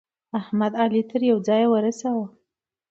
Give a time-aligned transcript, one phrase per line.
[0.39, 2.25] احمد؛ علي تر يوه ځايه ورساوو.